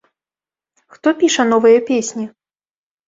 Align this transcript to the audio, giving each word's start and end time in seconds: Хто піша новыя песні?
Хто 0.93 1.09
піша 1.19 1.47
новыя 1.53 1.79
песні? 1.91 2.25